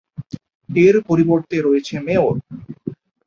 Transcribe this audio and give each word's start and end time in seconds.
এর 0.69 0.95
পরিবর্তে 1.09 1.57
রয়েছে 1.61 1.95
মেয়র। 1.99 2.35